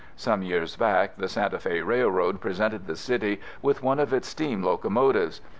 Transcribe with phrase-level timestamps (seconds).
[0.15, 4.63] Some years back the Santa Fe Railroad presented the City with one of its steam
[4.63, 5.41] locomotives.